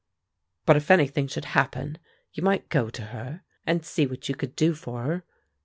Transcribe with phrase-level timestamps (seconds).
[0.65, 1.99] "But if anything should happen,
[2.33, 5.23] you might go to her, and see what you could do for her.